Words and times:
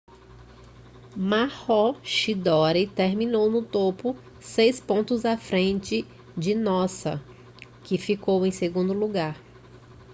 maroochydore 1.15 2.87
terminou 2.87 3.51
no 3.51 3.61
topo 3.63 4.15
seis 4.39 4.79
pontos 4.81 5.25
à 5.25 5.37
frente 5.37 6.07
de 6.35 6.55
noosa 6.55 7.21
que 7.83 7.99
ficou 7.99 8.43
em 8.43 8.49
segundo 8.49 8.93
lugar 8.93 9.39